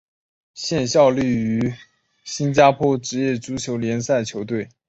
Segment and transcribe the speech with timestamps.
[0.55, 1.75] 现效力于
[2.23, 4.73] 新加坡职业足球联赛球队淡滨尼流浪。